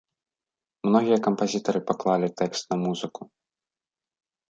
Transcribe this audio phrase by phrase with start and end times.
[0.87, 3.21] Многія кампазітары паклалі тэкст на музыку.